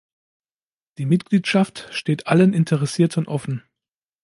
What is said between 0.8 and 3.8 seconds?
Die Mitgliedschaft steht allen Interessierten offen.